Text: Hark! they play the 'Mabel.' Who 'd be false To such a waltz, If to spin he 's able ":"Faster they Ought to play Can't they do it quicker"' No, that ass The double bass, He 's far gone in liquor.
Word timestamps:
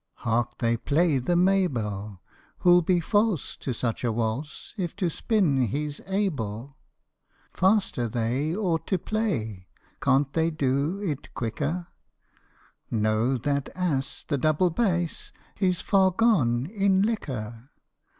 Hark! 0.25 0.57
they 0.57 0.77
play 0.77 1.19
the 1.19 1.35
'Mabel.' 1.35 2.21
Who 2.61 2.81
'd 2.81 2.87
be 2.87 2.99
false 2.99 3.55
To 3.57 3.71
such 3.71 4.03
a 4.03 4.11
waltz, 4.11 4.73
If 4.75 4.95
to 4.95 5.11
spin 5.11 5.67
he 5.67 5.87
's 5.91 6.01
able 6.07 6.75
":"Faster 7.53 8.07
they 8.07 8.55
Ought 8.55 8.87
to 8.87 8.97
play 8.97 9.67
Can't 10.01 10.33
they 10.33 10.49
do 10.49 10.97
it 11.03 11.31
quicker"' 11.35 11.85
No, 12.89 13.37
that 13.37 13.69
ass 13.75 14.25
The 14.27 14.39
double 14.39 14.71
bass, 14.71 15.31
He 15.53 15.71
's 15.71 15.81
far 15.81 16.09
gone 16.09 16.65
in 16.65 17.03
liquor. 17.03 17.69